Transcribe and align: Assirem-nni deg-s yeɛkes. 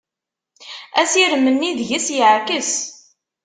Assirem-nni 1.01 1.71
deg-s 1.79 2.07
yeɛkes. 2.17 2.71